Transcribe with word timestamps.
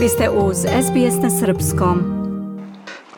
Vi 0.00 0.08
ste 0.08 0.30
uz 0.30 0.56
SBS 0.56 1.22
na 1.22 1.30
Srpskom. 1.30 1.98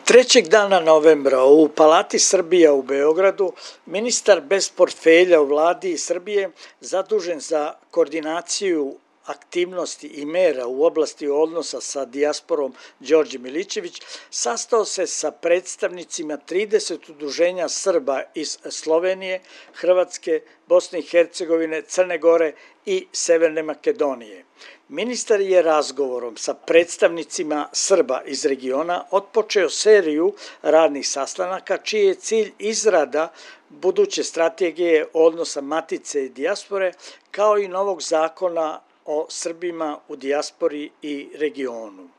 Trećeg 0.05 0.47
dana 0.47 0.79
novembra 0.79 1.43
u 1.43 1.69
Palati 1.69 2.19
Srbija 2.19 2.73
u 2.73 2.81
Beogradu 2.81 3.53
ministar 3.85 4.41
bez 4.41 4.69
portfelja 4.69 5.41
u 5.41 5.45
vladi 5.45 5.97
Srbije 5.97 6.51
zadužen 6.81 7.39
za 7.39 7.73
koordinaciju 7.91 8.95
aktivnosti 9.25 10.07
i 10.07 10.25
mera 10.25 10.67
u 10.67 10.83
oblasti 10.83 11.27
odnosa 11.27 11.81
sa 11.81 12.05
dijasporom 12.05 12.73
Đorđe 12.99 13.39
Milićević 13.39 14.01
sastao 14.29 14.85
se 14.85 15.07
sa 15.07 15.31
predstavnicima 15.31 16.37
30 16.49 17.11
udruženja 17.11 17.69
Srba 17.69 18.21
iz 18.35 18.57
Slovenije, 18.69 19.41
Hrvatske, 19.73 20.41
Bosne 20.67 20.99
i 20.99 21.01
Hercegovine, 21.01 21.81
Crne 21.81 22.17
Gore 22.17 22.53
i 22.85 23.07
Severne 23.11 23.63
Makedonije. 23.63 24.45
Ministar 24.89 25.41
je 25.41 25.61
razgovorom 25.61 26.37
sa 26.37 26.53
predstavnicima 26.53 27.69
Srba 27.71 28.21
iz 28.25 28.45
regiona 28.45 29.05
otpočeo 29.11 29.69
seriju 29.69 30.33
radnih 30.61 31.07
sastanaka 31.07 31.77
čiji 31.77 32.05
je 32.05 32.15
cilj 32.15 32.51
izrada 32.59 33.31
buduće 33.69 34.23
strategije 34.23 35.07
odnosa 35.13 35.61
matice 35.61 36.25
i 36.25 36.29
dijaspore 36.29 36.93
kao 37.31 37.57
i 37.57 37.67
novog 37.67 38.01
zakona 38.01 38.81
o 39.05 39.25
Srbima 39.29 39.99
u 40.07 40.15
dijaspori 40.15 40.91
i 41.01 41.29
regionu. 41.35 42.09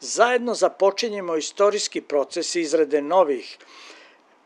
Zajedno 0.00 0.54
započinjemo 0.54 1.36
istorijski 1.36 2.00
proces 2.00 2.54
izrade 2.54 3.02
novih 3.02 3.58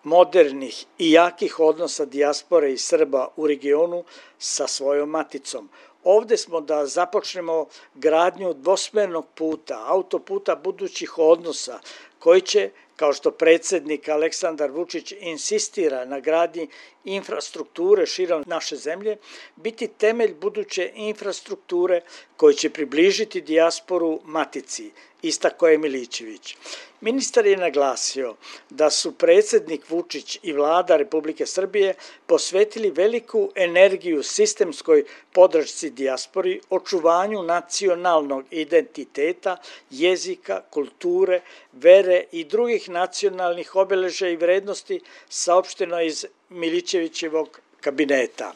modernih 0.04 0.84
i 0.98 1.12
jakih 1.12 1.60
odnosa 1.60 2.04
dijaspore 2.04 2.72
i 2.72 2.78
Srba 2.78 3.28
u 3.36 3.46
regionu 3.46 4.04
sa 4.38 4.66
svojom 4.66 5.10
maticom. 5.10 5.68
Ovde 6.04 6.36
smo 6.36 6.60
da 6.60 6.86
započnemo 6.86 7.66
gradnju 7.94 8.54
dvosmernog 8.54 9.26
puta, 9.34 9.84
autoputa 9.86 10.56
budućih 10.56 11.18
odnosa, 11.18 11.80
koji 12.20 12.40
će, 12.40 12.70
kao 12.96 13.12
što 13.12 13.30
predsednik 13.30 14.08
Aleksandar 14.08 14.70
Vučić 14.70 15.12
insistira 15.20 16.04
na 16.04 16.20
gradnji 16.20 16.68
infrastrukture 17.04 18.06
širom 18.06 18.44
naše 18.46 18.76
zemlje, 18.76 19.16
biti 19.56 19.88
temelj 19.88 20.34
buduće 20.34 20.90
infrastrukture 20.94 22.00
koji 22.36 22.54
će 22.54 22.70
približiti 22.70 23.40
dijasporu 23.40 24.20
matici, 24.24 24.90
istako 25.22 25.68
je 25.68 25.78
Milićević. 25.78 26.56
Ministar 27.00 27.46
je 27.46 27.56
naglasio 27.56 28.34
da 28.70 28.90
su 28.90 29.12
predsednik 29.12 29.90
Vučić 29.90 30.38
i 30.42 30.52
vlada 30.52 30.96
Republike 30.96 31.46
Srbije 31.46 31.94
posvetili 32.26 32.90
veliku 32.90 33.50
energiju 33.54 34.22
sistemskoj 34.22 35.04
podršci 35.32 35.90
dijaspori, 35.90 36.60
očuvanju 36.70 37.42
nacionalnog 37.42 38.44
identiteta, 38.50 39.56
jezika, 39.90 40.62
kulture, 40.70 41.40
vere 41.72 42.09
i 42.32 42.44
drugih 42.44 42.88
nacionalnih 42.88 43.76
obeleža 43.76 44.28
i 44.28 44.36
vrednosti 44.36 45.00
saopšteno 45.28 46.00
iz 46.02 46.26
Milićevićevog 46.48 47.60
kabineta. 47.80 48.52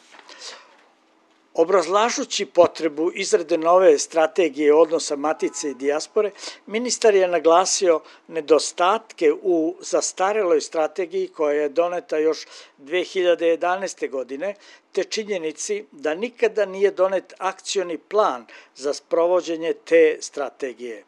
Obrazlažući 1.55 2.45
potrebu 2.45 3.11
izrade 3.13 3.57
nove 3.57 3.97
strategije 3.97 4.73
odnosa 4.73 5.15
matice 5.15 5.69
i 5.69 5.73
dijaspore, 5.73 6.31
ministar 6.65 7.15
je 7.15 7.27
naglasio 7.27 8.01
nedostatke 8.27 9.31
u 9.33 9.75
zastareloj 9.79 10.61
strategiji 10.61 11.27
koja 11.27 11.61
je 11.61 11.69
doneta 11.69 12.17
još 12.17 12.45
2011. 12.79 14.09
godine, 14.09 14.55
te 14.91 15.03
činjenici 15.03 15.85
da 15.91 16.15
nikada 16.15 16.65
nije 16.65 16.91
donet 16.91 17.33
akcioni 17.37 17.97
plan 17.97 18.45
za 18.75 18.93
sprovođenje 18.93 19.73
te 19.73 20.17
strategije. 20.21 21.03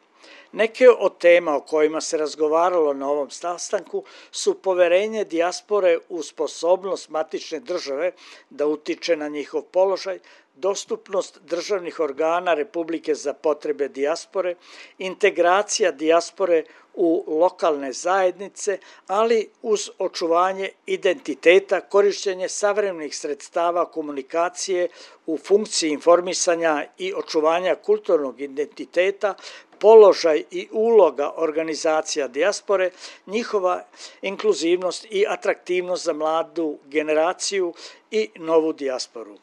Neke 0.52 0.88
od 0.90 1.18
tema 1.18 1.56
o 1.56 1.60
kojima 1.60 2.00
se 2.00 2.16
razgovaralo 2.16 2.94
na 2.94 3.10
ovom 3.10 3.30
sastanku 3.30 4.04
su 4.30 4.54
poverenje 4.54 5.24
dijaspore 5.24 5.98
u 6.08 6.22
sposobnost 6.22 7.08
matične 7.10 7.60
države 7.60 8.12
da 8.50 8.66
utiče 8.66 9.16
na 9.16 9.28
njihov 9.28 9.62
položaj, 9.62 10.18
dostupnost 10.54 11.38
državnih 11.42 12.00
organa 12.00 12.54
Republike 12.54 13.14
za 13.14 13.32
potrebe 13.32 13.88
dijaspore, 13.88 14.54
integracija 14.98 15.92
dijaspore 15.92 16.64
u 16.94 17.24
lokalne 17.40 17.92
zajednice, 17.92 18.78
ali 19.06 19.50
uz 19.62 19.90
očuvanje 19.98 20.70
identiteta, 20.86 21.80
korišćenje 21.80 22.48
savremenih 22.48 23.16
sredstava 23.16 23.84
komunikacije 23.84 24.88
u 25.26 25.38
funkciji 25.38 25.90
informisanja 25.90 26.84
i 26.98 27.14
očuvanja 27.14 27.74
kulturnog 27.74 28.40
identiteta, 28.40 29.34
položaj 29.80 30.44
i 30.50 30.68
uloga 30.72 31.32
organizacija 31.36 32.28
dijaspore, 32.28 32.90
njihova 33.26 33.84
inkluzivnost 34.22 35.06
i 35.10 35.24
atraktivnost 35.28 36.04
za 36.04 36.12
mladu 36.12 36.78
generaciju 36.86 37.74
i 38.10 38.28
novu 38.36 38.72
dijasporu. 38.72 39.38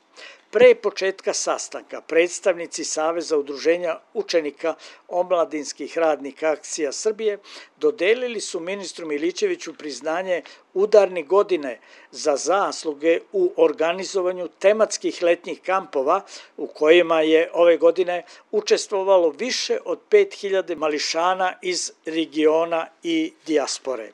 Pre 0.56 0.76
početka 0.76 1.34
sastanka 1.34 2.00
predstavnici 2.02 2.84
Saveza 2.88 3.38
udruženja 3.38 3.98
učenika 4.14 4.76
omladinskih 5.08 5.98
radnika 5.98 6.52
akcija 6.52 6.92
Srbije 6.92 7.38
dodelili 7.78 8.42
su 8.42 8.60
ministru 8.60 9.08
Milićeviću 9.08 9.74
priznanje 9.74 10.42
udarni 10.74 11.24
godine 11.24 11.80
za 12.12 12.36
zasluge 12.36 13.20
u 13.32 13.52
organizovanju 13.58 14.48
tematskih 14.60 15.24
letnjih 15.24 15.62
kampova 15.62 16.22
u 16.58 16.68
kojima 16.68 17.22
je 17.22 17.50
ove 17.54 17.78
godine 17.78 18.24
učestvovalo 18.52 19.30
više 19.30 19.78
od 19.86 20.00
5000 20.10 20.76
mališana 20.76 21.54
iz 21.62 21.92
regiona 22.06 22.88
i 23.04 23.34
dijaspore. 23.46 24.12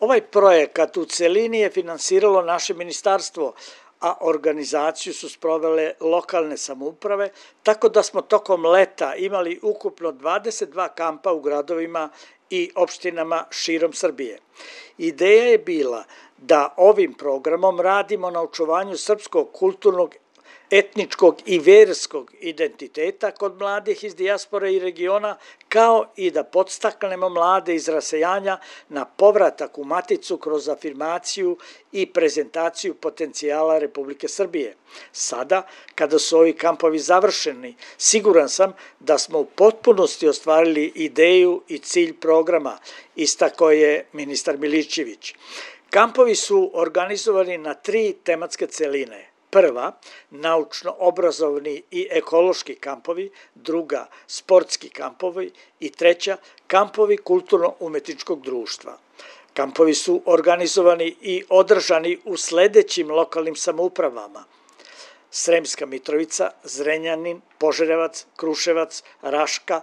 Ovaj 0.00 0.20
projekat 0.20 0.96
u 0.96 1.04
celini 1.04 1.60
je 1.60 1.70
finansiralo 1.70 2.42
naše 2.42 2.74
ministarstvo, 2.74 3.54
a 4.06 4.14
organizaciju 4.20 5.14
su 5.14 5.28
sprovele 5.28 5.92
lokalne 6.00 6.56
samouprave, 6.56 7.30
tako 7.62 7.88
da 7.88 8.02
smo 8.02 8.22
tokom 8.22 8.66
leta 8.66 9.14
imali 9.14 9.60
ukupno 9.62 10.12
22 10.12 10.88
kampa 10.94 11.32
u 11.32 11.40
gradovima 11.40 12.08
i 12.50 12.70
opštinama 12.74 13.44
širom 13.50 13.92
Srbije. 13.92 14.38
Ideja 14.98 15.44
je 15.44 15.58
bila 15.58 16.04
da 16.38 16.74
ovim 16.76 17.14
programom 17.14 17.80
radimo 17.80 18.30
na 18.30 18.42
očuvanju 18.42 18.96
srpskog 18.96 19.52
kulturnog 19.52 20.14
etničkog 20.70 21.36
i 21.46 21.58
verskog 21.58 22.32
identiteta 22.40 23.30
kod 23.30 23.58
mladih 23.58 24.04
iz 24.04 24.14
dijaspore 24.14 24.72
i 24.72 24.78
regiona, 24.78 25.36
kao 25.68 26.06
i 26.16 26.30
da 26.30 26.44
podstaknemo 26.44 27.28
mlade 27.28 27.74
iz 27.74 27.88
rasejanja 27.88 28.58
na 28.88 29.04
povratak 29.04 29.78
u 29.78 29.84
maticu 29.84 30.38
kroz 30.38 30.68
afirmaciju 30.68 31.58
i 31.92 32.06
prezentaciju 32.06 32.94
potencijala 32.94 33.78
Republike 33.78 34.28
Srbije. 34.28 34.74
Sada, 35.12 35.66
kada 35.94 36.18
su 36.18 36.38
ovi 36.38 36.52
kampovi 36.52 36.98
završeni, 36.98 37.74
siguran 37.98 38.48
sam 38.48 38.72
da 39.00 39.18
smo 39.18 39.38
u 39.38 39.44
potpunosti 39.44 40.28
ostvarili 40.28 40.92
ideju 40.94 41.62
i 41.68 41.78
cilj 41.78 42.12
programa, 42.20 42.78
istako 43.16 43.70
je 43.70 44.06
ministar 44.12 44.58
Milićević. 44.58 45.34
Kampovi 45.90 46.34
su 46.34 46.70
organizovani 46.74 47.58
na 47.58 47.74
tri 47.74 48.14
tematske 48.24 48.66
celine– 48.66 49.30
Prva, 49.56 49.92
naučno-obrazovni 50.30 51.82
i 51.90 52.08
ekološki 52.10 52.74
kampovi, 52.74 53.30
druga, 53.54 54.06
sportski 54.26 54.88
kampovi 54.88 55.50
i 55.80 55.90
treća, 55.90 56.36
kampovi 56.66 57.16
kulturno-umetničkog 57.16 58.42
društva. 58.44 58.98
Kampovi 59.54 59.94
su 59.94 60.22
organizovani 60.26 61.16
i 61.20 61.44
održani 61.48 62.18
u 62.24 62.36
sledećim 62.36 63.10
lokalnim 63.10 63.56
samoupravama. 63.56 64.44
Sremska 65.30 65.86
Mitrovica, 65.86 66.50
Zrenjanin, 66.64 67.40
Požarevac, 67.58 68.26
Kruševac, 68.36 69.02
Raška, 69.22 69.80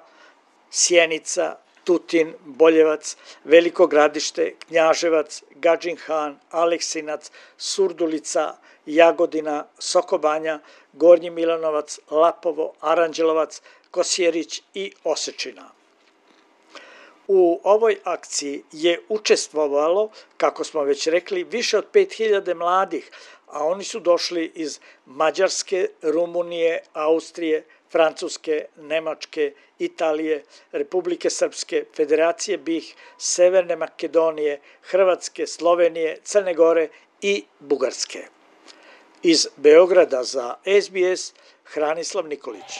Sjenica, 0.72 1.56
Tutin, 1.84 2.34
Boljevac, 2.46 3.16
Veliko 3.44 3.88
gradište, 3.88 4.54
Knjaževac, 4.68 5.42
Gadžin 5.56 5.98
Han, 6.06 6.40
Aleksinac, 6.52 7.32
Surdulica, 7.58 8.58
Jagodina, 8.86 9.66
Sokobanja, 9.80 10.60
Gornji 10.94 11.30
Milanovac, 11.30 12.00
Lapovo, 12.12 12.74
Aranđelovac, 12.82 13.62
Kosjerić 13.92 14.62
i 14.74 14.92
Osečina. 15.04 15.72
U 17.28 17.60
ovoj 17.64 17.98
akciji 18.04 18.64
je 18.72 19.00
učestvovalo, 19.10 20.10
kako 20.38 20.64
smo 20.64 20.84
već 20.84 21.08
rekli, 21.08 21.44
više 21.44 21.78
od 21.78 21.86
5000 21.94 22.54
mladih, 22.54 23.12
a 23.48 23.66
oni 23.66 23.84
su 23.84 24.00
došli 24.00 24.52
iz 24.56 24.80
Mađarske, 25.06 25.88
Rumunije, 26.02 26.82
Austrije, 26.94 27.64
Francuske, 27.92 28.66
Nemačke, 28.78 29.54
Italije, 29.80 30.44
Republike 30.72 31.30
Srpske, 31.30 31.86
Federacije 31.96 32.58
BiH, 32.58 32.94
Severne 33.18 33.76
Makedonije, 33.76 34.60
Hrvatske, 34.82 35.48
Slovenije, 35.48 36.18
Crne 36.24 36.54
Gore 36.54 36.88
i 37.22 37.44
Bugarske. 37.60 38.20
Iz 39.24 39.48
Beograda 39.58 40.24
za 40.24 40.56
SBS 40.66 41.34
Hranislav 41.64 42.28
Nikolić. 42.28 42.80